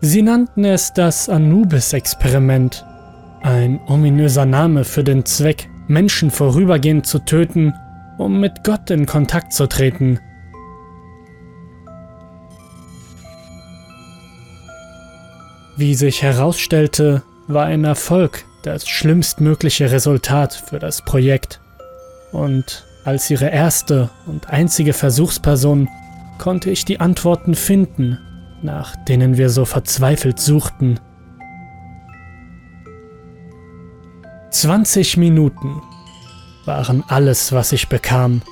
Sie 0.00 0.22
nannten 0.22 0.64
es 0.64 0.92
das 0.92 1.28
Anubis-Experiment, 1.28 2.84
ein 3.42 3.80
ominöser 3.86 4.44
Name 4.44 4.84
für 4.84 5.02
den 5.02 5.24
Zweck, 5.24 5.68
Menschen 5.88 6.30
vorübergehend 6.30 7.06
zu 7.06 7.18
töten, 7.20 7.72
um 8.18 8.40
mit 8.40 8.62
Gott 8.62 8.90
in 8.90 9.06
Kontakt 9.06 9.52
zu 9.52 9.66
treten. 9.66 10.20
Wie 15.76 15.94
sich 15.94 16.22
herausstellte, 16.22 17.22
war 17.48 17.66
ein 17.66 17.84
Erfolg 17.84 18.44
das 18.62 18.88
schlimmstmögliche 18.88 19.90
Resultat 19.90 20.54
für 20.54 20.78
das 20.78 21.02
Projekt. 21.02 21.60
Und 22.32 22.84
als 23.04 23.30
ihre 23.30 23.48
erste 23.48 24.10
und 24.26 24.50
einzige 24.50 24.92
Versuchsperson 24.92 25.88
konnte 26.38 26.70
ich 26.70 26.84
die 26.84 26.98
Antworten 26.98 27.54
finden, 27.54 28.18
nach 28.62 28.96
denen 29.04 29.36
wir 29.36 29.50
so 29.50 29.64
verzweifelt 29.64 30.40
suchten. 30.40 31.00
20 34.50 35.16
Minuten 35.16 35.82
waren 36.64 37.04
alles, 37.06 37.52
was 37.52 37.72
ich 37.72 37.88
bekam. 37.88 38.42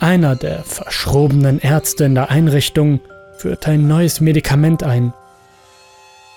Einer 0.00 0.36
der 0.36 0.62
verschrobenen 0.64 1.58
Ärzte 1.58 2.04
in 2.04 2.14
der 2.14 2.30
Einrichtung 2.30 3.00
führte 3.36 3.70
ein 3.70 3.88
neues 3.88 4.20
Medikament 4.20 4.82
ein. 4.82 5.12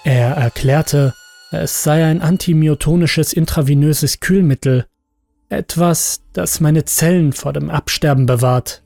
Er 0.04 0.32
erklärte, 0.32 1.14
es 1.52 1.84
sei 1.84 2.06
ein 2.06 2.22
antimyotonisches 2.22 3.34
intravenöses 3.34 4.20
Kühlmittel, 4.20 4.86
etwas, 5.50 6.22
das 6.34 6.60
meine 6.60 6.86
Zellen 6.86 7.34
vor 7.34 7.54
dem 7.54 7.70
Absterben 7.70 8.26
bewahrt. 8.26 8.81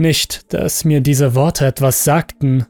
Nicht, 0.00 0.54
dass 0.54 0.86
mir 0.86 1.02
diese 1.02 1.34
Worte 1.34 1.66
etwas 1.66 2.04
sagten. 2.04 2.64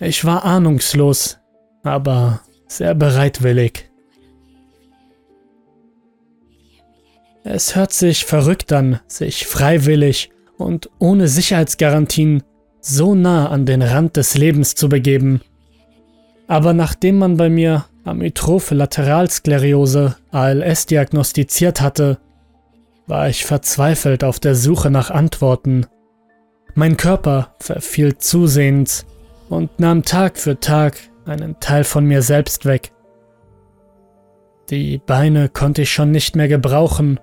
Ich 0.00 0.24
war 0.24 0.46
ahnungslos, 0.46 1.38
aber 1.82 2.40
sehr 2.66 2.94
bereitwillig. 2.94 3.90
Es 7.44 7.76
hört 7.76 7.92
sich 7.92 8.24
verrückt 8.24 8.72
an, 8.72 9.00
sich 9.06 9.46
freiwillig 9.46 10.30
und 10.56 10.88
ohne 10.98 11.28
Sicherheitsgarantien 11.28 12.42
so 12.80 13.14
nah 13.14 13.50
an 13.50 13.66
den 13.66 13.82
Rand 13.82 14.16
des 14.16 14.38
Lebens 14.38 14.74
zu 14.74 14.88
begeben. 14.88 15.42
Aber 16.46 16.72
nachdem 16.72 17.18
man 17.18 17.36
bei 17.36 17.50
mir 17.50 17.84
Amyotrophe 18.04 18.74
Lateralsklerose 18.74 20.16
ALS 20.30 20.86
diagnostiziert 20.86 21.82
hatte, 21.82 22.16
war 23.06 23.28
ich 23.28 23.44
verzweifelt 23.44 24.24
auf 24.24 24.40
der 24.40 24.54
Suche 24.54 24.90
nach 24.90 25.10
Antworten. 25.10 25.86
Mein 26.78 26.98
Körper 26.98 27.54
verfiel 27.58 28.18
zusehends 28.18 29.06
und 29.48 29.80
nahm 29.80 30.02
Tag 30.02 30.36
für 30.36 30.60
Tag 30.60 30.98
einen 31.24 31.58
Teil 31.58 31.84
von 31.84 32.04
mir 32.04 32.20
selbst 32.20 32.66
weg. 32.66 32.92
Die 34.68 34.98
Beine 34.98 35.48
konnte 35.48 35.82
ich 35.82 35.90
schon 35.90 36.10
nicht 36.10 36.36
mehr 36.36 36.48
gebrauchen 36.48 37.18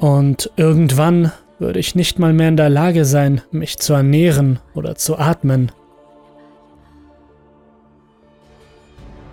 und 0.00 0.50
irgendwann 0.56 1.30
würde 1.60 1.78
ich 1.78 1.94
nicht 1.94 2.18
mal 2.18 2.32
mehr 2.32 2.48
in 2.48 2.56
der 2.56 2.70
Lage 2.70 3.04
sein, 3.04 3.40
mich 3.52 3.78
zu 3.78 3.92
ernähren 3.92 4.58
oder 4.74 4.96
zu 4.96 5.16
atmen. 5.16 5.70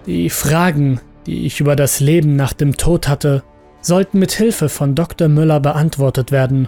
Die 0.06 0.30
Fragen, 0.30 1.02
die 1.26 1.48
ich 1.48 1.60
über 1.60 1.76
das 1.76 2.00
Leben 2.00 2.36
nach 2.36 2.54
dem 2.54 2.78
Tod 2.78 3.08
hatte, 3.08 3.42
sollten 3.82 4.20
mit 4.20 4.32
Hilfe 4.32 4.70
von 4.70 4.94
Dr. 4.94 5.28
Müller 5.28 5.60
beantwortet 5.60 6.32
werden. 6.32 6.68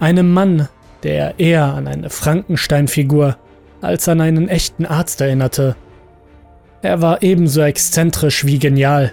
Einem 0.00 0.30
Mann, 0.34 0.68
der 1.04 1.38
eher 1.38 1.64
an 1.64 1.86
eine 1.86 2.10
Frankenstein-Figur 2.10 3.36
als 3.80 4.08
an 4.08 4.20
einen 4.20 4.48
echten 4.48 4.86
Arzt 4.86 5.20
erinnerte. 5.20 5.76
Er 6.82 7.02
war 7.02 7.22
ebenso 7.22 7.60
exzentrisch 7.60 8.44
wie 8.44 8.58
genial. 8.58 9.12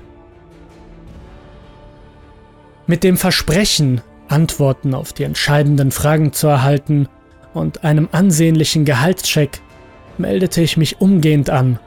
Mit 2.88 3.04
dem 3.04 3.18
Versprechen, 3.18 4.02
Antworten 4.28 4.94
auf 4.94 5.14
die 5.14 5.24
entscheidenden 5.24 5.92
Fragen 5.92 6.34
zu 6.34 6.48
erhalten 6.48 7.08
und 7.54 7.84
einem 7.84 8.08
ansehnlichen 8.12 8.86
Gehaltscheck, 8.86 9.62
meldete 10.18 10.62
ich 10.62 10.78
mich 10.78 11.02
umgehend 11.02 11.50
an. 11.50 11.80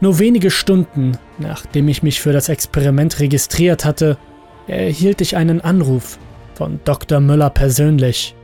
Nur 0.00 0.18
wenige 0.18 0.50
Stunden, 0.50 1.18
nachdem 1.38 1.88
ich 1.88 2.02
mich 2.02 2.20
für 2.20 2.32
das 2.32 2.48
Experiment 2.48 3.20
registriert 3.20 3.84
hatte, 3.84 4.18
erhielt 4.66 5.20
ich 5.20 5.36
einen 5.36 5.60
Anruf 5.60 6.18
von 6.54 6.80
Dr. 6.84 7.20
Müller 7.20 7.50
persönlich. 7.50 8.34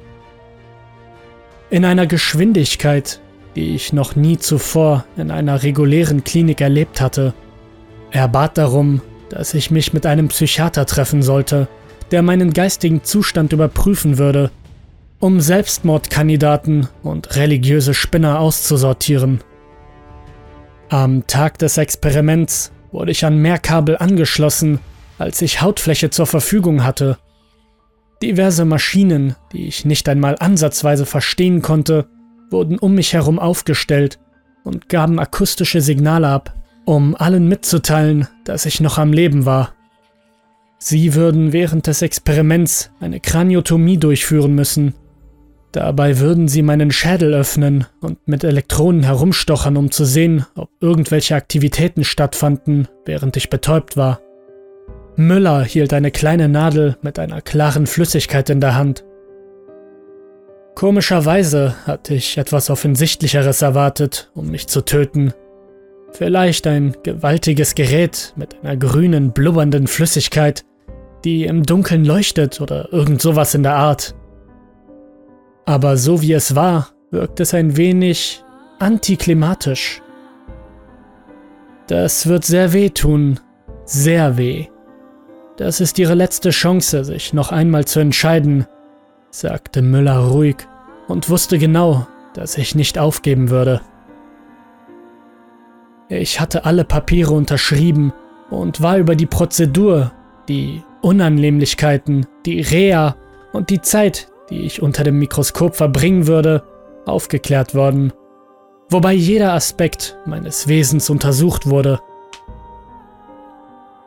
In 1.71 1.85
einer 1.85 2.09
Geschwindigkeit, 2.09 3.21
die 3.55 3.77
ich 3.77 3.93
noch 3.93 4.17
nie 4.17 4.39
zuvor 4.39 5.05
in 5.17 5.31
einer 5.31 5.63
regulären 5.63 6.25
Klinik 6.25 6.61
erlebt 6.61 7.01
hatte. 7.01 7.33
Er 8.11 8.27
bat 8.27 8.59
darum, 8.59 9.03
dass 9.29 9.55
ich 9.55 9.71
mich 9.71 9.93
mit 9.93 10.05
einem 10.05 10.29
Psychiater 10.29 10.85
treffen 10.85 11.23
sollte, 11.23 11.69
der 12.11 12.23
meinen 12.23 12.53
geistigen 12.53 13.05
Zustand 13.05 13.53
überprüfen 13.53 14.19
würde, 14.19 14.51
um 15.21 15.41
Selbstmordkandidaten 15.41 16.89
und 17.05 17.37
religiöse 17.37 17.95
Spinner 17.95 18.41
auszusortieren. 18.41 19.41
Am 20.89 21.25
Tag 21.29 21.59
des 21.59 21.79
Experiments 21.79 22.73
wurde 22.91 23.13
ich 23.13 23.25
an 23.25 23.39
mehr 23.39 23.59
Kabel 23.59 23.97
angeschlossen, 23.97 24.81
als 25.19 25.41
ich 25.41 25.63
Hautfläche 25.63 26.11
zur 26.11 26.27
Verfügung 26.27 26.83
hatte. 26.83 27.17
Diverse 28.23 28.67
Maschinen, 28.67 29.35
die 29.53 29.67
ich 29.67 29.85
nicht 29.87 30.09
einmal 30.09 30.37
ansatzweise 30.39 31.07
verstehen 31.07 31.63
konnte, 31.63 32.07
wurden 32.51 32.79
um 32.79 32.95
mich 32.95 33.15
herum 33.15 33.39
aufgestellt 33.39 34.19
und 34.63 34.89
gaben 34.91 35.19
akustische 35.19 35.81
Signale 35.81 36.29
ab, 36.29 36.55
um 36.85 37.15
allen 37.17 37.49
mitzuteilen, 37.49 38.29
dass 38.45 38.67
ich 38.67 38.81
noch 38.81 38.99
am 38.99 39.13
Leben 39.13 39.47
war. 39.47 39.75
Sie 40.79 41.15
würden 41.15 41.53
während 41.53 41.87
des 41.87 42.03
Experiments 42.03 42.91
eine 43.01 43.21
Kraniotomie 43.21 43.99
durchführen 43.99 44.55
müssen. 44.55 44.95
Dabei 45.73 46.19
würden 46.19 46.49
sie 46.49 46.63
meinen 46.63 46.91
Schädel 46.91 47.33
öffnen 47.33 47.87
und 48.01 48.27
mit 48.27 48.45
Elektronen 48.45 49.03
herumstochern, 49.03 49.77
um 49.77 49.91
zu 49.91 50.05
sehen, 50.05 50.45
ob 50.57 50.71
irgendwelche 50.81 51.37
Aktivitäten 51.37 52.05
stattfanden, 52.05 52.89
während 53.05 53.37
ich 53.37 53.51
betäubt 53.51 53.97
war. 53.97 54.21
Müller 55.17 55.65
hielt 55.65 55.93
eine 55.93 56.11
kleine 56.11 56.49
Nadel 56.49 56.97
mit 57.03 57.19
einer 57.19 57.41
klaren 57.41 57.87
Flüssigkeit 57.87 58.49
in 58.51 58.61
der 58.61 58.75
Hand. 58.75 59.05
Komischerweise 60.75 61.75
hatte 61.87 62.15
ich 62.15 62.39
etwas 62.39 62.71
Offensichtlicheres 62.71 63.61
erwartet, 63.61 64.31
um 64.35 64.51
mich 64.51 64.67
zu 64.67 64.83
töten. 64.83 65.35
Vielleicht 66.13 66.67
ein 66.67 66.97
gewaltiges 67.03 67.75
Gerät 67.75 68.33
mit 68.37 68.57
einer 68.63 68.77
grünen, 68.77 69.33
blubbernden 69.33 69.87
Flüssigkeit, 69.87 70.65
die 71.25 71.45
im 71.45 71.65
Dunkeln 71.65 72.05
leuchtet 72.05 72.61
oder 72.61 72.93
irgend 72.93 73.21
sowas 73.21 73.55
in 73.55 73.63
der 73.63 73.75
Art. 73.75 74.15
Aber 75.67 75.97
so 75.97 76.23
wie 76.23 76.33
es 76.33 76.57
war, 76.57 76.89
wirkt 77.11 77.41
es 77.41 77.53
ein 77.53 77.77
wenig 77.77 78.43
antiklimatisch. 78.79 80.01
Das 81.89 82.27
wird 82.27 82.45
sehr 82.45 82.73
weh 82.73 82.89
tun, 82.89 83.39
sehr 83.85 84.39
weh. 84.39 84.70
Das 85.61 85.79
ist 85.79 85.99
ihre 85.99 86.15
letzte 86.15 86.49
Chance, 86.49 87.05
sich 87.05 87.35
noch 87.35 87.53
einmal 87.53 87.85
zu 87.85 88.01
entscheiden, 88.01 88.67
sagte 89.29 89.83
Müller 89.83 90.17
ruhig 90.17 90.57
und 91.07 91.29
wusste 91.29 91.59
genau, 91.59 92.07
dass 92.33 92.57
ich 92.57 92.75
nicht 92.75 92.99
aufgeben 92.99 93.51
würde. 93.51 93.83
Ich 96.09 96.41
hatte 96.41 96.65
alle 96.65 96.87
Papiere 96.87 97.35
unterschrieben 97.35 98.15
und 98.49 98.81
war 98.81 98.97
über 98.97 99.15
die 99.15 99.27
Prozedur, 99.27 100.13
die 100.49 100.83
Unannehmlichkeiten, 101.03 102.25
die 102.47 102.63
Reha 102.63 103.17
und 103.53 103.69
die 103.69 103.83
Zeit, 103.83 104.33
die 104.49 104.63
ich 104.63 104.81
unter 104.81 105.05
dem 105.05 105.19
Mikroskop 105.19 105.77
verbringen 105.77 106.27
würde, 106.27 106.63
aufgeklärt 107.05 107.75
worden, 107.75 108.15
wobei 108.89 109.13
jeder 109.13 109.53
Aspekt 109.53 110.17
meines 110.25 110.69
Wesens 110.69 111.11
untersucht 111.11 111.69
wurde. 111.69 112.01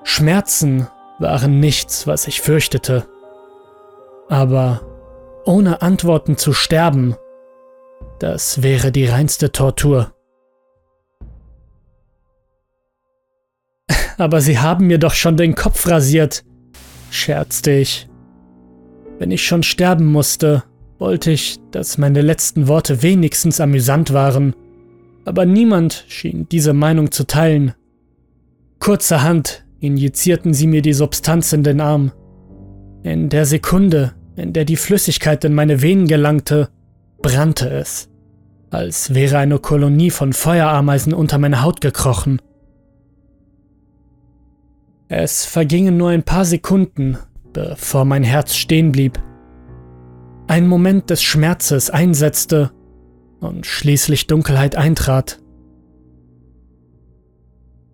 Schmerzen 0.03 0.87
waren 1.19 1.59
nichts, 1.59 2.07
was 2.07 2.27
ich 2.27 2.41
fürchtete. 2.41 3.05
Aber 4.29 4.81
ohne 5.45 5.81
Antworten 5.81 6.37
zu 6.37 6.53
sterben, 6.53 7.15
das 8.19 8.63
wäre 8.63 8.91
die 8.91 9.05
reinste 9.05 9.51
Tortur. 9.51 10.13
Aber 14.17 14.41
Sie 14.41 14.59
haben 14.59 14.87
mir 14.87 14.97
doch 14.97 15.13
schon 15.13 15.37
den 15.37 15.55
Kopf 15.55 15.87
rasiert, 15.87 16.43
scherzte 17.09 17.71
ich. 17.71 18.09
Wenn 19.19 19.31
ich 19.31 19.45
schon 19.45 19.63
sterben 19.63 20.11
musste, 20.11 20.63
wollte 20.99 21.31
ich, 21.31 21.57
dass 21.71 21.97
meine 21.97 22.21
letzten 22.21 22.67
Worte 22.67 23.01
wenigstens 23.01 23.59
amüsant 23.59 24.13
waren, 24.13 24.55
aber 25.25 25.45
niemand 25.45 26.05
schien 26.07 26.47
diese 26.49 26.73
Meinung 26.73 27.11
zu 27.11 27.25
teilen. 27.25 27.73
Kurzerhand 28.79 29.62
injizierten 29.83 30.53
sie 30.53 30.67
mir 30.67 30.81
die 30.81 30.93
Substanz 30.93 31.51
in 31.51 31.63
den 31.63 31.81
Arm. 31.81 32.13
In 33.03 33.27
der 33.27 33.45
Sekunde, 33.45 34.13
in 34.37 34.53
der 34.53 34.63
die 34.63 34.77
Flüssigkeit 34.77 35.43
in 35.43 35.53
meine 35.53 35.81
Venen 35.81 36.07
gelangte, 36.07 36.69
brannte 37.21 37.69
es. 37.69 38.09
als 38.69 39.13
wäre 39.13 39.37
eine 39.37 39.59
Kolonie 39.59 40.09
von 40.09 40.33
Feuerameisen 40.33 41.13
unter 41.13 41.37
meine 41.37 41.61
Haut 41.61 41.79
gekrochen. 41.79 42.41
Es 45.09 45.45
vergingen 45.45 45.95
nur 45.95 46.09
ein 46.09 46.23
paar 46.23 46.43
Sekunden, 46.43 47.17
bevor 47.51 48.03
mein 48.03 48.23
Herz 48.23 48.55
stehen 48.55 48.91
blieb. 48.91 49.21
Ein 50.47 50.67
Moment 50.67 51.11
des 51.11 51.21
Schmerzes 51.21 51.91
einsetzte 51.91 52.71
und 53.39 53.67
schließlich 53.67 54.25
Dunkelheit 54.25 54.75
eintrat. 54.75 55.42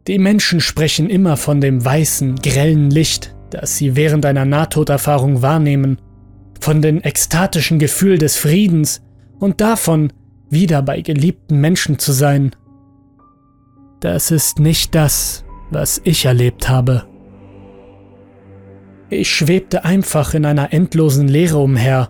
Die 0.10 0.18
Menschen 0.18 0.60
sprechen 0.60 1.08
immer 1.08 1.38
von 1.38 1.62
dem 1.62 1.86
weißen, 1.86 2.38
grellen 2.38 2.90
Licht, 2.90 3.36
das 3.52 3.78
sie 3.78 3.96
während 3.96 4.26
einer 4.26 4.44
Nahtoderfahrung 4.44 5.44
wahrnehmen, 5.44 6.02
von 6.60 6.82
dem 6.82 7.00
ekstatischen 7.04 7.78
Gefühl 7.78 8.18
des 8.18 8.36
Friedens 8.36 9.04
und 9.38 9.62
davon, 9.62 10.12
wieder 10.50 10.82
bei 10.82 11.02
geliebten 11.02 11.62
Menschen 11.62 12.00
zu 12.00 12.12
sein. 12.12 12.56
Das 14.00 14.32
ist 14.32 14.58
nicht 14.58 14.96
das, 14.96 15.46
was 15.70 16.02
ich 16.04 16.26
erlebt 16.26 16.68
habe. 16.68 17.06
Ich 19.12 19.30
schwebte 19.30 19.86
einfach 19.86 20.34
in 20.34 20.44
einer 20.44 20.74
endlosen 20.74 21.28
Leere 21.28 21.60
umher, 21.60 22.10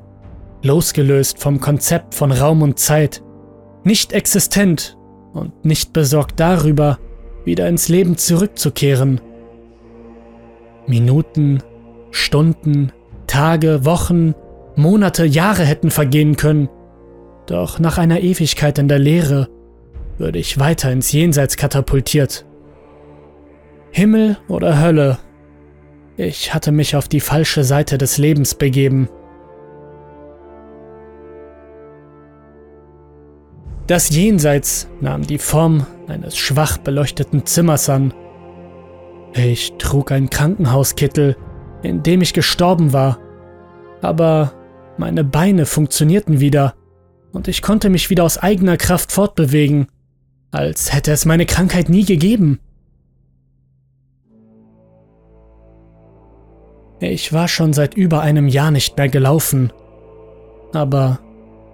losgelöst 0.64 1.38
vom 1.38 1.60
Konzept 1.60 2.16
von 2.16 2.32
Raum 2.32 2.62
und 2.62 2.80
Zeit, 2.80 3.22
nicht 3.84 4.14
existent 4.14 4.98
und 5.34 5.66
nicht 5.66 5.92
besorgt 5.92 6.40
darüber, 6.40 6.98
wieder 7.46 7.68
ins 7.68 7.90
Leben 7.90 8.18
zurückzukehren. 8.18 9.22
Minuten, 10.88 11.62
Stunden, 12.12 12.92
Tage, 13.28 13.86
Wochen, 13.86 14.34
Monate, 14.76 15.26
Jahre 15.26 15.64
hätten 15.64 15.92
vergehen 15.92 16.36
können, 16.36 16.70
doch 17.46 17.80
nach 17.80 17.98
einer 17.98 18.22
Ewigkeit 18.22 18.78
in 18.80 18.88
der 18.88 19.00
Leere 19.00 19.50
würde 20.18 20.40
ich 20.40 20.60
weiter 20.60 20.92
ins 20.92 21.12
Jenseits 21.12 21.58
katapultiert. 21.58 22.46
Himmel 23.92 24.38
oder 24.48 24.82
Hölle, 24.82 25.18
ich 26.18 26.54
hatte 26.54 26.72
mich 26.72 26.96
auf 26.96 27.08
die 27.08 27.22
falsche 27.22 27.64
Seite 27.64 27.98
des 27.98 28.18
Lebens 28.18 28.54
begeben. 28.54 29.08
Das 33.88 34.10
Jenseits 34.10 34.90
nahm 35.02 35.26
die 35.26 35.38
Form 35.38 35.88
eines 36.10 36.38
schwach 36.38 36.78
beleuchteten 36.78 37.46
Zimmers 37.46 37.90
an. 37.90 38.14
Ich 39.34 39.74
trug 39.78 40.12
einen 40.12 40.30
Krankenhauskittel, 40.30 41.38
in 41.84 42.04
dem 42.04 42.22
ich 42.22 42.34
gestorben 42.34 42.94
war, 42.94 43.20
aber 44.02 44.54
meine 44.98 45.24
Beine 45.24 45.66
funktionierten 45.66 46.40
wieder 46.40 46.74
und 47.32 47.48
ich 47.48 47.62
konnte 47.62 47.90
mich 47.90 48.10
wieder 48.10 48.24
aus 48.24 48.38
eigener 48.38 48.78
Kraft 48.78 49.12
fortbewegen, 49.12 49.88
als 50.52 50.94
hätte 50.94 51.12
es 51.12 51.26
meine 51.26 51.46
Krankheit 51.46 51.90
nie 51.90 52.06
gegeben. 52.06 52.60
Ich 57.00 57.32
war 57.32 57.48
schon 57.48 57.72
seit 57.72 57.94
über 57.94 58.22
einem 58.22 58.48
Jahr 58.48 58.72
nicht 58.72 58.98
mehr 58.98 59.08
gelaufen, 59.08 59.72
aber 60.74 61.20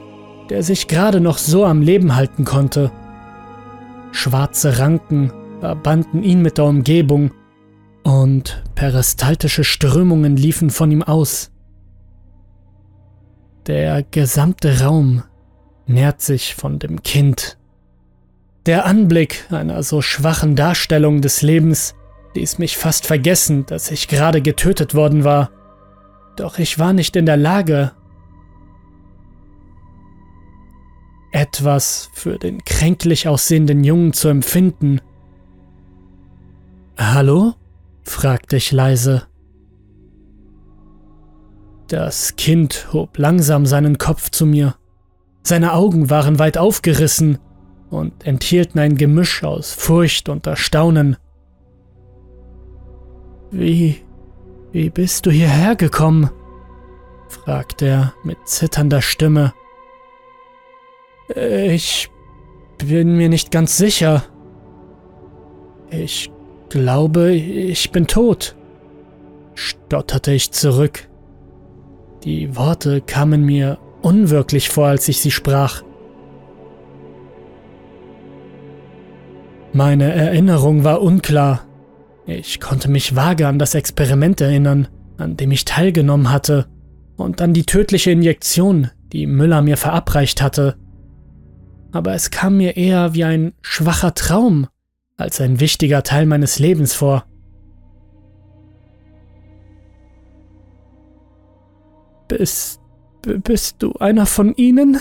der 0.50 0.64
sich 0.64 0.88
gerade 0.88 1.22
noch 1.22 1.38
so 1.38 1.66
am 1.66 1.82
Leben 1.82 2.16
halten 2.16 2.46
konnte. 2.46 2.92
Schwarze 4.12 4.80
Ranken 4.80 5.32
verbanden 5.60 6.24
ihn 6.24 6.42
mit 6.42 6.58
der 6.58 6.66
Umgebung 6.66 7.32
und 8.04 8.64
peristaltische 8.76 9.64
Strömungen 9.64 10.36
liefen 10.36 10.70
von 10.70 10.92
ihm 10.92 11.04
aus. 11.04 11.52
Der 13.68 14.04
gesamte 14.04 14.82
Raum 14.82 15.24
nährt 15.86 16.22
sich 16.22 16.56
von 16.56 16.80
dem 16.80 17.02
Kind. 17.02 17.58
Der 18.66 18.86
Anblick 18.86 19.46
einer 19.52 19.84
so 19.84 20.02
schwachen 20.02 20.56
Darstellung 20.56 21.20
des 21.20 21.42
Lebens 21.42 21.96
ließ 22.34 22.60
mich 22.60 22.78
fast 22.78 23.06
vergessen, 23.06 23.66
dass 23.66 23.92
ich 23.92 24.08
gerade 24.08 24.42
getötet 24.42 24.96
worden 24.96 25.26
war. 25.26 25.52
Doch 26.38 26.60
ich 26.60 26.80
war 26.80 26.94
nicht 26.94 27.18
in 27.18 27.26
der 27.26 27.36
Lage, 27.36 27.92
etwas 31.34 32.10
für 32.14 32.38
den 32.38 32.64
kränklich 32.64 33.28
aussehenden 33.28 33.84
Jungen 33.84 34.14
zu 34.14 34.30
empfinden. 34.30 35.02
Hallo? 36.98 37.56
fragte 38.04 38.56
ich 38.56 38.72
leise. 38.72 39.24
Das 41.90 42.38
Kind 42.38 42.94
hob 42.94 43.18
langsam 43.18 43.66
seinen 43.66 43.98
Kopf 43.98 44.30
zu 44.30 44.46
mir. 44.46 44.76
Seine 45.44 45.74
Augen 45.74 46.10
waren 46.10 46.40
weit 46.40 46.58
aufgerissen 46.58 47.40
und 47.94 48.26
enthielten 48.26 48.80
ein 48.80 48.98
Gemisch 48.98 49.44
aus 49.44 49.72
Furcht 49.72 50.28
und 50.28 50.48
Erstaunen. 50.48 51.18
Wie, 53.52 54.02
wie 54.72 54.90
bist 54.90 55.26
du 55.26 55.32
hierher 55.32 55.76
gekommen? 55.76 56.30
fragte 57.30 57.88
er 57.88 58.14
mit 58.24 58.38
zitternder 58.46 59.02
Stimme. 59.02 59.54
Ich 61.36 62.10
bin 62.78 63.16
mir 63.16 63.30
nicht 63.30 63.52
ganz 63.52 63.78
sicher. 63.78 64.24
Ich 65.90 66.32
glaube, 66.70 67.34
ich 67.34 67.92
bin 67.92 68.08
tot, 68.08 68.56
stotterte 69.54 70.32
ich 70.32 70.52
zurück. 70.52 71.08
Die 72.24 72.56
Worte 72.56 73.02
kamen 73.02 73.46
mir 73.46 73.78
unwirklich 74.02 74.70
vor, 74.70 74.88
als 74.88 75.08
ich 75.08 75.20
sie 75.20 75.32
sprach. 75.32 75.84
Meine 79.74 80.14
Erinnerung 80.14 80.84
war 80.84 81.02
unklar. 81.02 81.66
Ich 82.26 82.60
konnte 82.60 82.90
mich 82.90 83.16
vage 83.16 83.48
an 83.48 83.60
das 83.60 83.76
Experiment 83.76 84.40
erinnern, 84.40 84.88
an 85.18 85.36
dem 85.36 85.52
ich 85.52 85.66
teilgenommen 85.66 86.32
hatte, 86.32 86.68
und 87.18 87.42
an 87.42 87.54
die 87.54 87.66
tödliche 87.66 88.12
Injektion, 88.12 88.90
die 89.12 89.28
Müller 89.28 89.62
mir 89.62 89.78
verabreicht 89.78 90.42
hatte 90.42 90.78
aber 91.94 92.14
es 92.14 92.32
kam 92.32 92.58
mir 92.58 92.76
eher 92.76 93.14
wie 93.14 93.24
ein 93.24 93.54
schwacher 93.62 94.16
Traum, 94.16 94.68
als 95.16 95.40
ein 95.40 95.60
wichtiger 95.60 96.02
Teil 96.02 96.26
meines 96.26 96.58
Lebens 96.58 96.94
vor. 96.94 97.26
Bist, 102.28 102.82
bist 103.22 103.76
du 103.80 103.94
einer 103.94 104.26
von 104.26 104.56
ihnen? 104.56 104.98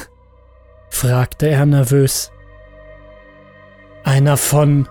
fragte 0.91 1.49
er 1.49 1.65
nervös. 1.65 2.31
Einer 4.05 4.37
von... 4.37 4.89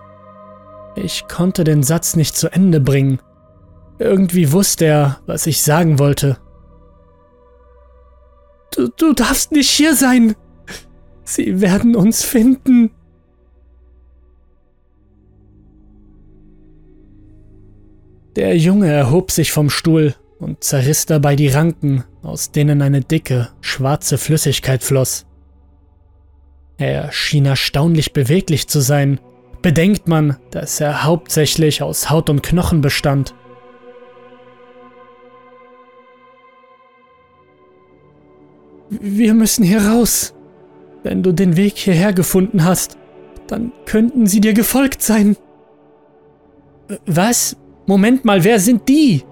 Ich 0.95 1.27
konnte 1.27 1.63
den 1.63 1.83
Satz 1.83 2.15
nicht 2.15 2.35
zu 2.35 2.51
Ende 2.51 2.79
bringen. 2.79 3.19
Irgendwie 3.97 4.51
wusste 4.51 4.85
er, 4.85 5.19
was 5.25 5.47
ich 5.47 5.61
sagen 5.61 5.99
wollte. 5.99 6.37
Du, 8.75 8.89
du 8.89 9.13
darfst 9.13 9.51
nicht 9.51 9.69
hier 9.69 9.95
sein. 9.95 10.35
Sie 11.23 11.61
werden 11.61 11.95
uns 11.95 12.23
finden. 12.23 12.91
Der 18.35 18.57
Junge 18.57 18.91
erhob 18.91 19.29
sich 19.31 19.51
vom 19.51 19.69
Stuhl 19.69 20.15
und 20.39 20.63
zerriss 20.63 21.05
dabei 21.05 21.35
die 21.35 21.49
Ranken, 21.49 22.05
aus 22.23 22.51
denen 22.51 22.81
eine 22.81 23.01
dicke, 23.01 23.49
schwarze 23.59 24.17
Flüssigkeit 24.17 24.83
floss. 24.83 25.25
Er 26.81 27.11
schien 27.11 27.45
erstaunlich 27.45 28.11
beweglich 28.11 28.67
zu 28.67 28.81
sein, 28.81 29.19
bedenkt 29.61 30.07
man, 30.07 30.37
dass 30.49 30.81
er 30.81 31.03
hauptsächlich 31.03 31.83
aus 31.83 32.09
Haut 32.09 32.27
und 32.27 32.41
Knochen 32.41 32.81
bestand. 32.81 33.35
Wir 38.89 39.35
müssen 39.35 39.63
hier 39.63 39.85
raus. 39.85 40.33
Wenn 41.03 41.21
du 41.21 41.33
den 41.33 41.55
Weg 41.55 41.77
hierher 41.77 42.13
gefunden 42.13 42.65
hast, 42.65 42.97
dann 43.45 43.71
könnten 43.85 44.25
sie 44.25 44.41
dir 44.41 44.53
gefolgt 44.53 45.03
sein. 45.03 45.37
Was? 47.05 47.55
Moment 47.85 48.25
mal, 48.25 48.43
wer 48.43 48.59
sind 48.59 48.89
die? 48.89 49.23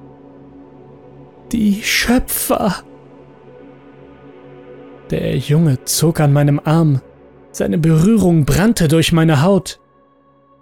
Die 1.51 1.81
Schöpfer. 1.81 2.83
Der 5.09 5.35
Junge 5.35 5.83
zog 5.85 6.19
an 6.19 6.31
meinem 6.31 6.61
Arm. 6.63 7.01
Seine 7.51 7.77
Berührung 7.77 8.45
brannte 8.45 8.87
durch 8.87 9.11
meine 9.11 9.41
Haut. 9.41 9.79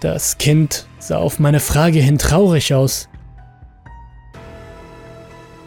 Das 0.00 0.38
Kind 0.38 0.86
sah 0.98 1.18
auf 1.18 1.38
meine 1.38 1.60
Frage 1.60 2.00
hin 2.00 2.18
traurig 2.18 2.74
aus. 2.74 3.08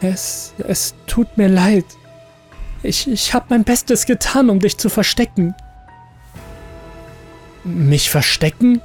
Es, 0.00 0.54
es 0.66 0.94
tut 1.06 1.36
mir 1.36 1.48
leid. 1.48 1.84
Ich, 2.82 3.06
ich 3.06 3.34
habe 3.34 3.46
mein 3.50 3.64
Bestes 3.64 4.06
getan, 4.06 4.48
um 4.48 4.60
dich 4.60 4.78
zu 4.78 4.88
verstecken. 4.88 5.54
Mich 7.64 8.08
verstecken? 8.08 8.80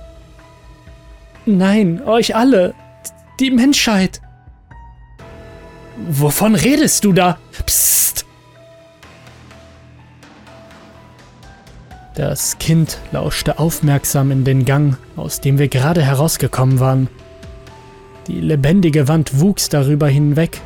Nein, 1.46 2.02
euch 2.04 2.36
alle. 2.36 2.74
Die 3.40 3.52
Menschheit. 3.52 4.22
Wovon 6.10 6.56
redest 6.56 7.06
du 7.06 7.14
da? 7.14 7.38
Psst. 7.66 8.26
Das 12.16 12.58
Kind 12.60 12.98
lauschte 13.12 13.60
aufmerksam 13.60 14.32
in 14.32 14.46
den 14.46 14.66
Gang, 14.66 14.98
aus 15.18 15.42
dem 15.42 15.58
wir 15.58 15.68
gerade 15.68 16.02
herausgekommen 16.02 16.80
waren. 16.80 17.10
Die 18.28 18.40
lebendige 18.40 19.08
Wand 19.08 19.40
wuchs 19.40 19.70
darüber 19.70 20.08
hinweg 20.08 20.62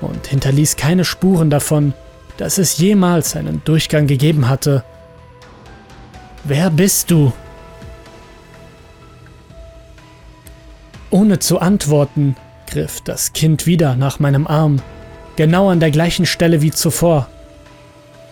und 0.00 0.28
hinterließ 0.28 0.76
keine 0.76 1.04
Spuren 1.04 1.50
davon, 1.50 1.92
dass 2.38 2.58
es 2.58 2.78
jemals 2.78 3.36
einen 3.36 3.62
Durchgang 3.64 4.06
gegeben 4.06 4.48
hatte. 4.48 4.84
Wer 6.44 6.70
bist 6.70 7.10
du? 7.10 7.32
Ohne 11.12 11.38
zu 11.38 11.60
antworten, 11.60 12.36
griff 12.66 13.02
das 13.02 13.34
Kind 13.34 13.66
wieder 13.66 13.96
nach 13.96 14.18
meinem 14.18 14.46
Arm, 14.46 14.80
genau 15.36 15.68
an 15.68 15.78
der 15.78 15.90
gleichen 15.90 16.24
Stelle 16.24 16.62
wie 16.62 16.70
zuvor. 16.70 17.28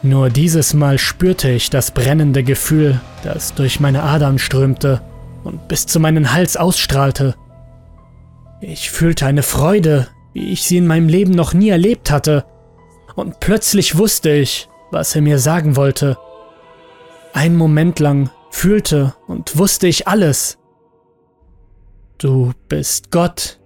Nur 0.03 0.31
dieses 0.31 0.73
Mal 0.73 0.97
spürte 0.97 1.51
ich 1.51 1.69
das 1.69 1.91
brennende 1.91 2.43
Gefühl, 2.43 2.99
das 3.23 3.55
durch 3.55 3.81
meine 3.81 4.03
Adern 4.03 4.39
strömte 4.39 5.03
und 5.45 5.69
bis 5.69 5.85
zu 5.85 6.01
meinen 6.01 6.33
Hals 6.33 6.57
ausstrahlte. 6.57 7.35
Ich 8.63 8.91
fühlte 8.91 9.27
eine 9.27 9.43
Freude, 9.43 10.09
wie 10.33 10.51
ich 10.51 10.63
sie 10.63 10.79
in 10.79 10.87
meinem 10.87 11.09
Leben 11.09 11.33
noch 11.33 11.53
nie 11.53 11.69
erlebt 11.69 12.11
hatte, 12.11 12.47
und 13.15 13.41
plötzlich 13.41 13.99
wusste 13.99 14.31
ich, 14.31 14.71
was 14.91 15.15
er 15.15 15.21
mir 15.21 15.39
sagen 15.39 15.77
wollte. 15.77 16.17
Ein 17.35 17.57
Moment 17.57 17.99
lang 17.99 18.31
fühlte 18.51 19.15
und 19.27 19.59
wusste 19.59 19.87
ich 19.87 20.09
alles, 20.09 20.57
Du 22.21 22.53
bist 22.69 23.11
Gott? 23.11 23.59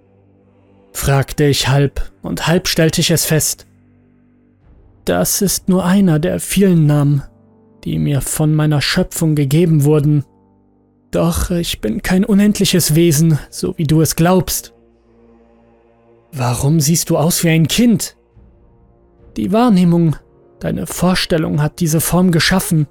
fragte 0.93 1.43
ich 1.43 1.67
halb, 1.67 2.09
und 2.21 2.47
halb 2.47 2.69
stellte 2.69 3.01
ich 3.01 3.11
es 3.11 3.25
fest. 3.25 3.67
Das 5.03 5.41
ist 5.41 5.67
nur 5.67 5.83
einer 5.83 6.19
der 6.19 6.39
vielen 6.39 6.85
Namen, 6.85 7.21
die 7.83 7.99
mir 7.99 8.21
von 8.21 8.55
meiner 8.55 8.81
Schöpfung 8.81 9.35
gegeben 9.35 9.83
wurden. 9.83 10.23
Doch 11.11 11.51
ich 11.51 11.81
bin 11.81 12.01
kein 12.01 12.23
unendliches 12.23 12.95
Wesen, 12.95 13.39
so 13.49 13.77
wie 13.77 13.83
du 13.83 13.99
es 13.99 14.15
glaubst. 14.15 14.73
Warum 16.31 16.79
siehst 16.79 17.09
du 17.09 17.17
aus 17.17 17.43
wie 17.43 17.49
ein 17.49 17.67
Kind? 17.67 18.15
Die 19.35 19.51
Wahrnehmung, 19.51 20.15
deine 20.61 20.87
Vorstellung 20.87 21.61
hat 21.61 21.81
diese 21.81 21.99
Form 21.99 22.31
geschaffen. 22.31 22.87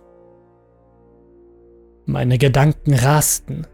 Meine 2.05 2.37
Gedanken 2.37 2.93
rasten, 2.93 3.67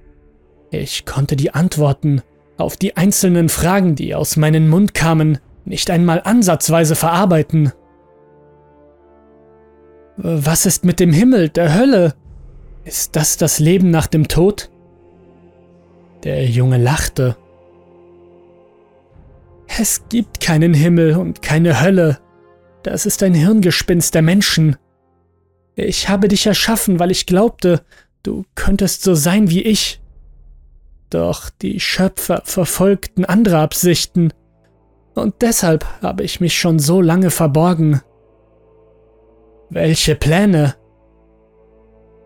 ich 0.70 1.04
konnte 1.04 1.36
die 1.36 1.52
Antworten 1.52 2.22
auf 2.56 2.76
die 2.76 2.96
einzelnen 2.96 3.48
Fragen, 3.48 3.94
die 3.94 4.14
aus 4.14 4.36
meinem 4.36 4.68
Mund 4.68 4.94
kamen, 4.94 5.38
nicht 5.64 5.90
einmal 5.90 6.22
ansatzweise 6.24 6.94
verarbeiten. 6.94 7.72
Was 10.16 10.66
ist 10.66 10.84
mit 10.84 11.00
dem 11.00 11.12
Himmel, 11.12 11.48
der 11.48 11.74
Hölle? 11.74 12.14
Ist 12.84 13.16
das 13.16 13.36
das 13.36 13.58
Leben 13.58 13.90
nach 13.90 14.06
dem 14.06 14.28
Tod? 14.28 14.70
Der 16.24 16.46
Junge 16.46 16.76
lachte. 16.76 17.36
Es 19.66 20.08
gibt 20.08 20.40
keinen 20.40 20.74
Himmel 20.74 21.16
und 21.16 21.42
keine 21.42 21.80
Hölle. 21.80 22.18
Das 22.82 23.06
ist 23.06 23.22
ein 23.22 23.34
Hirngespinst 23.34 24.14
der 24.14 24.22
Menschen. 24.22 24.76
Ich 25.74 26.08
habe 26.08 26.28
dich 26.28 26.46
erschaffen, 26.46 26.98
weil 26.98 27.10
ich 27.10 27.26
glaubte, 27.26 27.82
du 28.22 28.44
könntest 28.54 29.02
so 29.02 29.14
sein 29.14 29.48
wie 29.48 29.62
ich. 29.62 29.99
Doch 31.10 31.50
die 31.50 31.80
Schöpfer 31.80 32.42
verfolgten 32.44 33.24
andere 33.24 33.58
Absichten, 33.58 34.32
und 35.14 35.34
deshalb 35.40 35.84
habe 36.02 36.22
ich 36.22 36.40
mich 36.40 36.56
schon 36.56 36.78
so 36.78 37.00
lange 37.00 37.30
verborgen. 37.30 38.00
Welche 39.68 40.14
Pläne? 40.14 40.76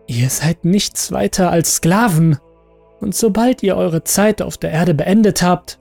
Ihr 0.07 0.29
seid 0.29 0.65
nichts 0.65 1.11
weiter 1.11 1.49
als 1.49 1.77
Sklaven, 1.77 2.37
und 2.99 3.15
sobald 3.15 3.63
ihr 3.63 3.75
eure 3.75 4.03
Zeit 4.03 4.41
auf 4.41 4.57
der 4.57 4.71
Erde 4.71 4.93
beendet 4.93 5.41
habt, 5.41 5.79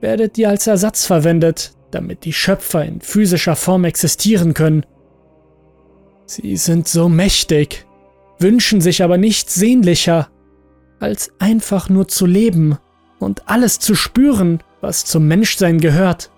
werdet 0.00 0.38
ihr 0.38 0.48
als 0.48 0.66
Ersatz 0.66 1.04
verwendet, 1.04 1.74
damit 1.90 2.24
die 2.24 2.32
Schöpfer 2.32 2.84
in 2.84 3.00
physischer 3.00 3.54
Form 3.54 3.84
existieren 3.84 4.54
können. 4.54 4.84
Sie 6.24 6.56
sind 6.56 6.88
so 6.88 7.08
mächtig, 7.08 7.86
wünschen 8.38 8.80
sich 8.80 9.02
aber 9.02 9.18
nichts 9.18 9.54
sehnlicher, 9.54 10.28
als 11.00 11.32
einfach 11.38 11.88
nur 11.88 12.08
zu 12.08 12.26
leben 12.26 12.78
und 13.18 13.48
alles 13.48 13.78
zu 13.78 13.94
spüren, 13.94 14.62
was 14.80 15.04
zum 15.04 15.26
Menschsein 15.26 15.80
gehört. 15.80 16.30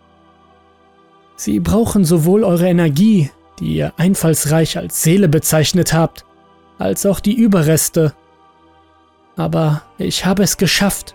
Sie 1.37 1.61
brauchen 1.61 2.05
sowohl 2.05 2.45
eure 2.45 2.67
Energie, 2.67 3.31
die 3.61 3.77
ihr 3.77 3.93
einfallsreich 3.97 4.77
als 4.77 5.03
Seele 5.03 5.29
bezeichnet 5.29 5.93
habt, 5.93 6.25
als 6.79 7.07
auch 7.07 7.21
die 7.21 7.35
Überreste. 7.35 8.13
Aber 9.37 9.83
ich 9.99 10.27
habe 10.27 10.43
es 10.43 10.57
geschafft, 10.57 11.15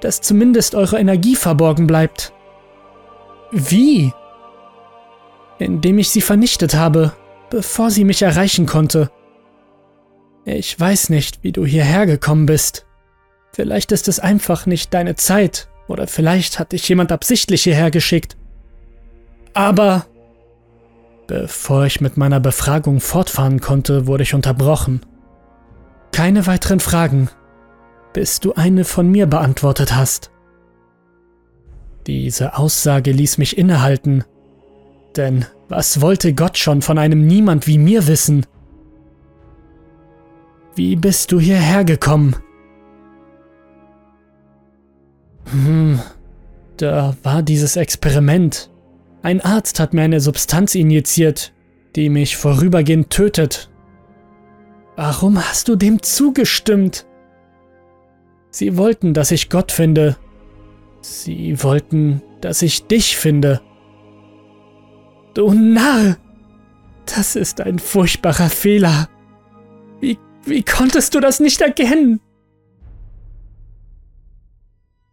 dass 0.00 0.20
zumindest 0.20 0.74
eure 0.74 0.98
Energie 0.98 1.36
verborgen 1.36 1.86
bleibt. 1.86 2.32
Wie? 3.50 4.12
Indem 5.58 5.98
ich 5.98 6.10
sie 6.10 6.20
vernichtet 6.20 6.74
habe, 6.74 7.12
bevor 7.50 7.90
sie 7.90 8.04
mich 8.04 8.22
erreichen 8.22 8.66
konnte. 8.66 9.10
Ich 10.44 10.78
weiß 10.78 11.10
nicht, 11.10 11.42
wie 11.42 11.52
du 11.52 11.64
hierher 11.64 12.06
gekommen 12.06 12.46
bist. 12.46 12.86
Vielleicht 13.52 13.92
ist 13.92 14.08
es 14.08 14.18
einfach 14.18 14.66
nicht 14.66 14.92
deine 14.92 15.14
Zeit, 15.14 15.68
oder 15.86 16.06
vielleicht 16.06 16.58
hat 16.58 16.72
dich 16.72 16.88
jemand 16.88 17.12
absichtlich 17.12 17.62
hierher 17.62 17.90
geschickt. 17.90 18.36
Aber... 19.54 20.06
Bevor 21.28 21.86
ich 21.86 22.00
mit 22.00 22.16
meiner 22.16 22.40
Befragung 22.40 23.00
fortfahren 23.00 23.60
konnte, 23.60 24.06
wurde 24.06 24.24
ich 24.24 24.34
unterbrochen. 24.34 25.00
Keine 26.10 26.46
weiteren 26.46 26.80
Fragen, 26.80 27.30
bis 28.12 28.40
du 28.40 28.54
eine 28.54 28.84
von 28.84 29.08
mir 29.08 29.26
beantwortet 29.26 29.94
hast. 29.94 30.30
Diese 32.06 32.58
Aussage 32.58 33.12
ließ 33.12 33.38
mich 33.38 33.56
innehalten, 33.56 34.24
denn 35.16 35.46
was 35.68 36.00
wollte 36.00 36.34
Gott 36.34 36.58
schon 36.58 36.82
von 36.82 36.98
einem 36.98 37.26
Niemand 37.26 37.66
wie 37.66 37.78
mir 37.78 38.06
wissen? 38.08 38.44
Wie 40.74 40.96
bist 40.96 41.32
du 41.32 41.40
hierher 41.40 41.84
gekommen? 41.84 42.36
Hm, 45.50 46.00
da 46.78 47.14
war 47.22 47.42
dieses 47.42 47.76
Experiment. 47.76 48.70
Ein 49.22 49.40
Arzt 49.40 49.78
hat 49.80 49.92
mir 49.92 50.02
eine 50.02 50.20
Substanz 50.20 50.74
injiziert, 50.74 51.52
die 51.94 52.08
mich 52.08 52.36
vorübergehend 52.36 53.10
tötet. 53.10 53.70
Warum 54.96 55.38
hast 55.38 55.68
du 55.68 55.76
dem 55.76 56.02
zugestimmt? 56.02 57.06
Sie 58.50 58.76
wollten, 58.76 59.14
dass 59.14 59.30
ich 59.30 59.50
Gott 59.50 59.72
finde. 59.72 60.16
Sie 61.00 61.62
wollten, 61.62 62.22
dass 62.40 62.62
ich 62.62 62.86
dich 62.86 63.16
finde. 63.16 63.60
Du 65.34 65.52
Narr! 65.52 66.16
Das 67.06 67.36
ist 67.36 67.60
ein 67.60 67.78
furchtbarer 67.78 68.48
Fehler. 68.48 69.08
Wie, 70.44 70.62
konntest 70.62 71.14
du 71.14 71.20
das 71.20 71.40
nicht 71.40 71.60
erkennen? 71.60 72.20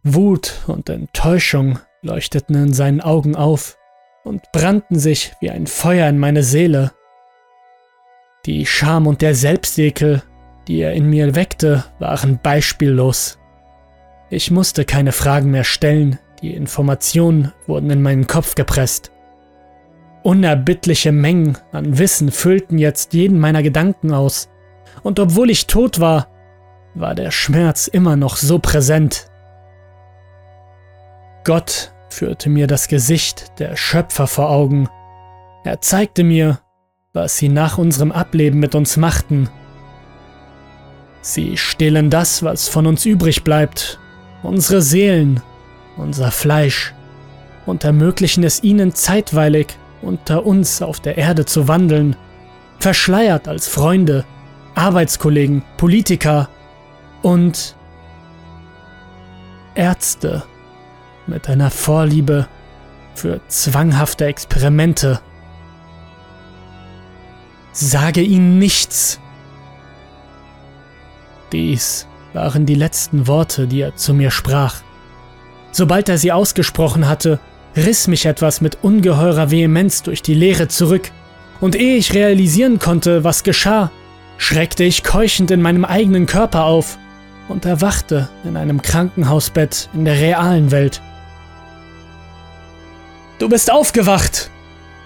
Wut 0.02 0.62
und 0.66 0.88
Enttäuschung 0.88 1.78
leuchteten 2.02 2.56
in 2.56 2.72
seinen 2.72 3.00
Augen 3.00 3.36
auf 3.36 3.76
und 4.24 4.50
brannten 4.52 4.98
sich 4.98 5.32
wie 5.40 5.50
ein 5.50 5.66
Feuer 5.66 6.08
in 6.08 6.18
meine 6.18 6.42
Seele. 6.42 6.92
Die 8.46 8.64
Scham 8.66 9.06
und 9.06 9.20
der 9.22 9.34
Selbstekel, 9.34 10.22
die 10.66 10.80
er 10.80 10.94
in 10.94 11.08
mir 11.10 11.34
weckte, 11.34 11.84
waren 11.98 12.38
beispiellos. 12.42 13.38
Ich 14.30 14.50
musste 14.50 14.84
keine 14.84 15.12
Fragen 15.12 15.50
mehr 15.50 15.64
stellen, 15.64 16.18
die 16.42 16.54
Informationen 16.54 17.52
wurden 17.66 17.90
in 17.90 18.02
meinen 18.02 18.26
Kopf 18.26 18.54
gepresst. 18.54 19.10
Unerbittliche 20.22 21.12
Mengen 21.12 21.58
an 21.72 21.98
Wissen 21.98 22.30
füllten 22.30 22.78
jetzt 22.78 23.14
jeden 23.14 23.38
meiner 23.38 23.62
Gedanken 23.62 24.12
aus, 24.12 24.49
und 25.02 25.18
obwohl 25.18 25.50
ich 25.50 25.66
tot 25.66 26.00
war, 26.00 26.28
war 26.94 27.14
der 27.14 27.30
Schmerz 27.30 27.86
immer 27.86 28.16
noch 28.16 28.36
so 28.36 28.58
präsent. 28.58 29.26
Gott 31.44 31.92
führte 32.08 32.50
mir 32.50 32.66
das 32.66 32.88
Gesicht 32.88 33.58
der 33.58 33.76
Schöpfer 33.76 34.26
vor 34.26 34.50
Augen. 34.50 34.88
Er 35.64 35.80
zeigte 35.80 36.24
mir, 36.24 36.58
was 37.12 37.36
sie 37.36 37.48
nach 37.48 37.78
unserem 37.78 38.12
Ableben 38.12 38.60
mit 38.60 38.74
uns 38.74 38.96
machten. 38.96 39.48
Sie 41.22 41.56
stehlen 41.56 42.10
das, 42.10 42.42
was 42.42 42.68
von 42.68 42.86
uns 42.86 43.04
übrig 43.04 43.44
bleibt, 43.44 43.98
unsere 44.42 44.82
Seelen, 44.82 45.42
unser 45.96 46.30
Fleisch, 46.30 46.94
und 47.66 47.84
ermöglichen 47.84 48.42
es 48.42 48.62
ihnen 48.62 48.94
zeitweilig 48.94 49.68
unter 50.02 50.46
uns 50.46 50.80
auf 50.82 51.00
der 51.00 51.18
Erde 51.18 51.44
zu 51.44 51.68
wandeln, 51.68 52.16
verschleiert 52.78 53.48
als 53.48 53.68
Freunde, 53.68 54.24
Arbeitskollegen, 54.80 55.62
Politiker 55.76 56.48
und 57.20 57.76
Ärzte 59.74 60.42
mit 61.26 61.50
einer 61.50 61.70
Vorliebe 61.70 62.48
für 63.14 63.40
zwanghafte 63.48 64.24
Experimente. 64.24 65.20
Sage 67.72 68.22
ihnen 68.22 68.58
nichts. 68.58 69.20
Dies 71.52 72.06
waren 72.32 72.64
die 72.64 72.74
letzten 72.74 73.26
Worte, 73.26 73.66
die 73.66 73.82
er 73.82 73.96
zu 73.96 74.14
mir 74.14 74.30
sprach. 74.30 74.76
Sobald 75.72 76.08
er 76.08 76.16
sie 76.16 76.32
ausgesprochen 76.32 77.06
hatte, 77.06 77.38
riss 77.76 78.08
mich 78.08 78.24
etwas 78.24 78.62
mit 78.62 78.78
ungeheurer 78.82 79.50
Vehemenz 79.50 80.02
durch 80.02 80.22
die 80.22 80.34
Leere 80.34 80.68
zurück, 80.68 81.12
und 81.60 81.76
ehe 81.76 81.96
ich 81.96 82.14
realisieren 82.14 82.78
konnte, 82.78 83.22
was 83.22 83.42
geschah, 83.42 83.90
schreckte 84.40 84.84
ich 84.84 85.04
keuchend 85.04 85.50
in 85.50 85.60
meinem 85.60 85.84
eigenen 85.84 86.24
Körper 86.24 86.64
auf 86.64 86.98
und 87.48 87.66
erwachte 87.66 88.30
in 88.42 88.56
einem 88.56 88.80
Krankenhausbett 88.80 89.90
in 89.92 90.06
der 90.06 90.18
realen 90.18 90.70
Welt. 90.70 91.02
Du 93.38 93.50
bist 93.50 93.70
aufgewacht, 93.70 94.50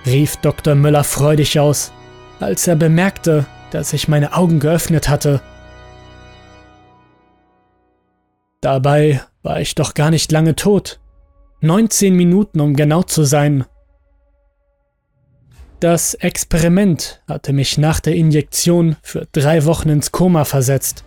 rief 0.06 0.36
Dr. 0.36 0.76
Müller 0.76 1.02
freudig 1.02 1.58
aus, 1.58 1.90
als 2.38 2.68
er 2.68 2.76
bemerkte, 2.76 3.44
dass 3.72 3.92
ich 3.92 4.06
meine 4.06 4.34
Augen 4.34 4.60
geöffnet 4.60 5.08
hatte. 5.08 5.40
Dabei 8.60 9.20
war 9.42 9.60
ich 9.60 9.74
doch 9.74 9.94
gar 9.94 10.10
nicht 10.10 10.30
lange 10.30 10.54
tot. 10.54 11.00
19 11.60 12.14
Minuten, 12.14 12.60
um 12.60 12.76
genau 12.76 13.02
zu 13.02 13.24
sein. 13.24 13.64
Das 15.84 16.14
Experiment 16.14 17.20
hatte 17.28 17.52
mich 17.52 17.76
nach 17.76 18.00
der 18.00 18.14
Injektion 18.14 18.96
für 19.02 19.28
drei 19.32 19.66
Wochen 19.66 19.90
ins 19.90 20.12
Koma 20.12 20.46
versetzt. 20.46 21.04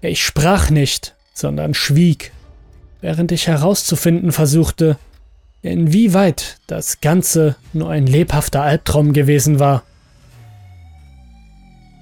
Ich 0.00 0.24
sprach 0.24 0.70
nicht, 0.70 1.14
sondern 1.34 1.74
schwieg 1.74 2.32
während 3.02 3.30
ich 3.30 3.46
herauszufinden 3.46 4.32
versuchte, 4.32 4.96
inwieweit 5.60 6.60
das 6.66 7.02
Ganze 7.02 7.56
nur 7.74 7.90
ein 7.90 8.06
lebhafter 8.06 8.62
Albtraum 8.62 9.12
gewesen 9.12 9.58
war. 9.58 9.82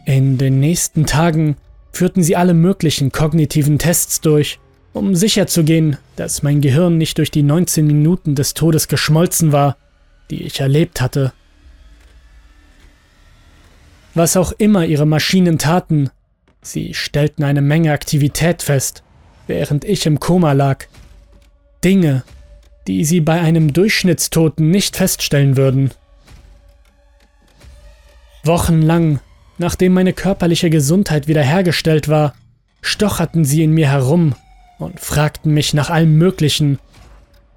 In 0.07 0.39
den 0.39 0.61
nächsten 0.61 1.05
Tagen 1.05 1.57
führten 1.91 2.23
sie 2.23 2.37
alle 2.37 2.55
möglichen 2.55 3.11
kognitiven 3.11 3.81
Tests 3.81 4.21
durch, 4.21 4.61
um 4.93 5.15
sicherzugehen, 5.15 5.97
dass 6.17 6.43
mein 6.43 6.61
Gehirn 6.61 6.99
nicht 6.99 7.19
durch 7.19 7.31
die 7.31 7.43
19 7.43 7.87
Minuten 7.87 8.35
des 8.35 8.55
Todes 8.55 8.89
geschmolzen 8.89 9.53
war, 9.53 9.77
die 10.31 10.43
ich 10.43 10.61
erlebt 10.61 11.01
hatte. 11.01 11.33
Was 14.15 14.37
auch 14.37 14.53
immer 14.53 14.85
ihre 14.85 15.07
Maschinen 15.07 15.59
taten, 15.59 16.11
sie 16.63 16.95
stellten 16.95 17.45
eine 17.45 17.63
Menge 17.63 17.93
Aktivität 17.93 18.63
fest, 18.63 19.03
während 19.47 19.85
ich 19.85 20.07
im 20.07 20.19
Koma 20.19 20.53
lag. 20.53 20.87
Dinge, 21.85 22.25
die 22.87 23.05
sie 23.05 23.21
bei 23.21 23.41
einem 23.41 23.73
Durchschnittstoten 23.73 24.71
nicht 24.71 24.97
feststellen 24.97 25.57
würden. 25.57 25.93
Wochenlang, 28.43 29.21
nachdem 29.59 29.93
meine 29.93 30.13
körperliche 30.13 30.71
Gesundheit 30.71 31.29
wiederhergestellt 31.29 32.09
war, 32.09 32.35
stocherten 32.83 33.45
sie 33.45 33.63
in 33.63 33.73
mir 33.73 33.89
herum 33.89 34.35
und 34.81 34.99
fragten 34.99 35.53
mich 35.55 35.75
nach 35.75 35.91
allem 35.91 36.17
Möglichen, 36.17 36.79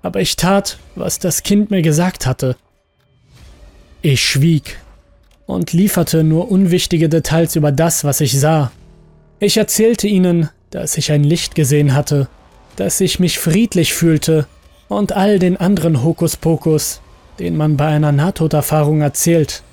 aber 0.02 0.22
ich 0.22 0.36
tat, 0.36 0.78
was 0.96 1.18
das 1.18 1.44
Kind 1.44 1.72
mir 1.72 1.82
gesagt 1.82 2.28
hatte. 2.28 2.56
Ich 4.02 4.24
schwieg 4.24 4.78
und 5.46 5.72
lieferte 5.74 6.24
nur 6.24 6.52
unwichtige 6.52 7.10
Details 7.10 7.56
über 7.56 7.72
das, 7.72 8.04
was 8.04 8.22
ich 8.22 8.38
sah. 8.40 8.72
Ich 9.40 9.58
erzählte 9.58 10.08
ihnen, 10.08 10.50
dass 10.70 10.98
ich 10.98 11.12
ein 11.12 11.24
Licht 11.24 11.56
gesehen 11.56 11.94
hatte, 11.94 12.28
dass 12.76 13.00
ich 13.00 13.20
mich 13.20 13.40
friedlich 13.40 13.94
fühlte 13.94 14.48
und 14.90 15.14
all 15.14 15.40
den 15.40 15.58
anderen 15.58 16.04
Hokuspokus, 16.04 17.02
den 17.40 17.56
man 17.56 17.78
bei 17.78 17.88
einer 17.88 18.12
Nahtoderfahrung 18.12 19.02
erzählt. 19.02 19.64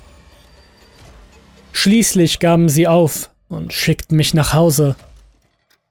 Schließlich 1.73 2.39
gaben 2.39 2.69
sie 2.69 2.87
auf 2.87 3.29
und 3.49 3.73
schickten 3.73 4.17
mich 4.17 4.33
nach 4.33 4.53
Hause. 4.53 4.95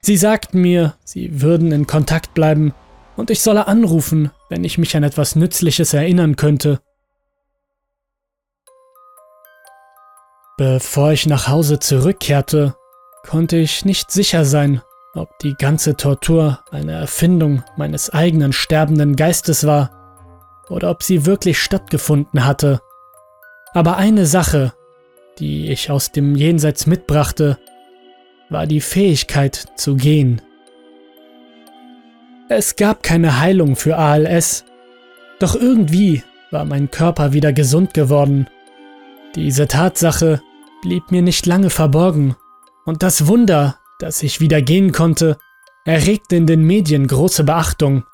Sie 0.02 0.16
sagten 0.16 0.60
mir, 0.60 0.94
sie 1.04 1.42
würden 1.42 1.72
in 1.72 1.86
Kontakt 1.86 2.34
bleiben 2.34 2.74
und 3.16 3.30
ich 3.30 3.40
solle 3.40 3.66
anrufen, 3.66 4.30
wenn 4.48 4.64
ich 4.64 4.78
mich 4.78 4.96
an 4.96 5.02
etwas 5.02 5.36
Nützliches 5.36 5.92
erinnern 5.92 6.36
könnte. 6.36 6.80
Bevor 10.56 11.12
ich 11.12 11.26
nach 11.26 11.48
Hause 11.48 11.78
zurückkehrte, 11.78 12.74
konnte 13.26 13.56
ich 13.56 13.84
nicht 13.84 14.10
sicher 14.10 14.44
sein, 14.44 14.82
ob 15.14 15.38
die 15.40 15.54
ganze 15.54 15.96
Tortur 15.96 16.64
eine 16.70 16.92
Erfindung 16.92 17.62
meines 17.76 18.10
eigenen 18.10 18.52
sterbenden 18.52 19.16
Geistes 19.16 19.66
war 19.66 19.90
oder 20.68 20.90
ob 20.90 21.02
sie 21.02 21.26
wirklich 21.26 21.58
stattgefunden 21.58 22.46
hatte. 22.46 22.80
Aber 23.74 23.96
eine 23.96 24.26
Sache, 24.26 24.72
die 25.38 25.70
ich 25.70 25.90
aus 25.90 26.12
dem 26.12 26.36
Jenseits 26.36 26.86
mitbrachte, 26.86 27.58
war 28.50 28.66
die 28.66 28.80
Fähigkeit 28.80 29.68
zu 29.76 29.96
gehen. 29.96 30.42
Es 32.48 32.76
gab 32.76 33.02
keine 33.02 33.40
Heilung 33.40 33.76
für 33.76 33.96
ALS, 33.96 34.64
doch 35.38 35.54
irgendwie 35.54 36.22
war 36.50 36.64
mein 36.64 36.90
Körper 36.90 37.32
wieder 37.32 37.52
gesund 37.52 37.94
geworden. 37.94 38.48
Diese 39.36 39.68
Tatsache 39.68 40.42
blieb 40.82 41.12
mir 41.12 41.22
nicht 41.22 41.46
lange 41.46 41.70
verborgen, 41.70 42.36
und 42.84 43.02
das 43.04 43.28
Wunder, 43.28 43.78
dass 44.00 44.22
ich 44.22 44.40
wieder 44.40 44.62
gehen 44.62 44.90
konnte, 44.90 45.38
erregte 45.84 46.34
in 46.34 46.46
den 46.46 46.64
Medien 46.64 47.06
große 47.06 47.44
Beachtung. 47.44 48.04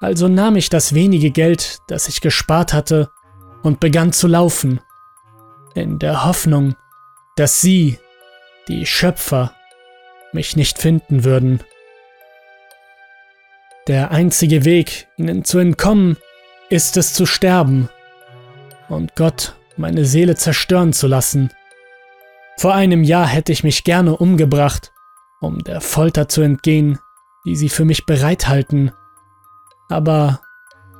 Also 0.00 0.26
nahm 0.26 0.56
ich 0.56 0.68
das 0.68 0.94
wenige 0.94 1.30
Geld, 1.30 1.78
das 1.86 2.08
ich 2.08 2.20
gespart 2.20 2.72
hatte, 2.72 3.10
und 3.62 3.80
begann 3.80 4.12
zu 4.12 4.26
laufen, 4.26 4.80
in 5.74 5.98
der 5.98 6.24
Hoffnung, 6.24 6.74
dass 7.36 7.60
Sie, 7.60 7.98
die 8.68 8.86
Schöpfer, 8.86 9.54
mich 10.32 10.56
nicht 10.56 10.78
finden 10.78 11.24
würden. 11.24 11.60
Der 13.86 14.10
einzige 14.10 14.64
Weg, 14.64 15.08
ihnen 15.16 15.44
zu 15.44 15.58
entkommen, 15.58 16.16
ist 16.70 16.96
es 16.96 17.12
zu 17.12 17.26
sterben 17.26 17.88
und 18.88 19.14
Gott 19.16 19.54
meine 19.76 20.04
Seele 20.04 20.36
zerstören 20.36 20.92
zu 20.92 21.06
lassen. 21.06 21.50
Vor 22.58 22.74
einem 22.74 23.02
Jahr 23.02 23.26
hätte 23.26 23.52
ich 23.52 23.64
mich 23.64 23.84
gerne 23.84 24.16
umgebracht, 24.16 24.92
um 25.40 25.58
der 25.64 25.80
Folter 25.80 26.28
zu 26.28 26.40
entgehen, 26.42 26.98
die 27.44 27.56
sie 27.56 27.68
für 27.68 27.84
mich 27.84 28.06
bereithalten. 28.06 28.92
Aber 29.88 30.40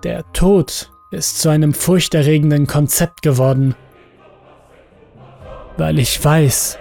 der 0.03 0.31
Tod 0.33 0.91
ist 1.11 1.41
zu 1.41 1.49
einem 1.49 1.73
furchterregenden 1.73 2.67
Konzept 2.67 3.23
geworden, 3.23 3.75
weil 5.77 5.99
ich 5.99 6.23
weiß, 6.23 6.79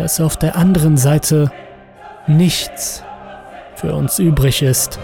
dass 0.00 0.18
auf 0.18 0.38
der 0.38 0.56
anderen 0.56 0.96
Seite 0.96 1.52
nichts 2.26 3.04
für 3.74 3.94
uns 3.94 4.18
übrig 4.18 4.62
ist. 4.62 4.98